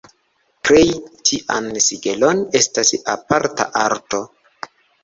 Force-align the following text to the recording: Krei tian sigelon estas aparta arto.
Krei 0.69 0.87
tian 1.31 1.69
sigelon 1.89 2.43
estas 2.63 2.93
aparta 3.17 3.71
arto. 3.89 4.27